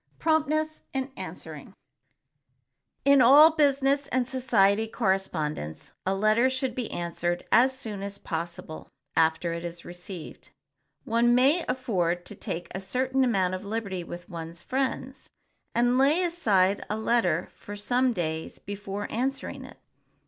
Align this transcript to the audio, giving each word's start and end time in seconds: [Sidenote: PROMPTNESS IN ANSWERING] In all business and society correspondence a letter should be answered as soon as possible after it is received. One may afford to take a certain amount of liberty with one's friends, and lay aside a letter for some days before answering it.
[Sidenote: 0.01 0.19
PROMPTNESS 0.19 0.81
IN 0.95 1.11
ANSWERING] 1.15 1.73
In 3.05 3.21
all 3.21 3.51
business 3.51 4.07
and 4.07 4.27
society 4.27 4.87
correspondence 4.87 5.93
a 6.07 6.15
letter 6.15 6.49
should 6.49 6.73
be 6.73 6.89
answered 6.89 7.45
as 7.51 7.77
soon 7.77 8.01
as 8.01 8.17
possible 8.17 8.87
after 9.15 9.53
it 9.53 9.63
is 9.63 9.85
received. 9.85 10.49
One 11.03 11.35
may 11.35 11.63
afford 11.69 12.25
to 12.25 12.33
take 12.33 12.67
a 12.73 12.81
certain 12.81 13.23
amount 13.23 13.53
of 13.53 13.63
liberty 13.63 14.03
with 14.03 14.27
one's 14.27 14.63
friends, 14.63 15.29
and 15.75 15.99
lay 15.99 16.23
aside 16.23 16.83
a 16.89 16.97
letter 16.97 17.49
for 17.53 17.75
some 17.75 18.11
days 18.11 18.57
before 18.57 19.05
answering 19.11 19.63
it. 19.65 19.77